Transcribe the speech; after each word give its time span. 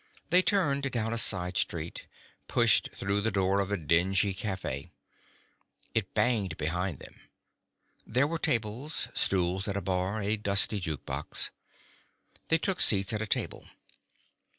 They 0.31 0.41
turned 0.41 0.91
down 0.91 1.13
a 1.13 1.17
side 1.19 1.57
street, 1.57 2.07
pushed 2.47 2.89
through 2.95 3.21
the 3.21 3.29
door 3.29 3.59
of 3.59 3.69
a 3.69 3.77
dingy 3.77 4.33
cafe. 4.33 4.89
It 5.93 6.15
banged 6.15 6.57
behind 6.57 6.97
them. 6.97 7.21
There 8.07 8.25
were 8.25 8.39
tables, 8.39 9.09
stools 9.13 9.67
at 9.67 9.77
a 9.77 9.81
bar, 9.81 10.19
a 10.19 10.37
dusty 10.37 10.79
juke 10.79 11.05
box. 11.05 11.51
They 12.47 12.57
took 12.57 12.81
seats 12.81 13.13
at 13.13 13.21
a 13.21 13.27
table. 13.27 13.67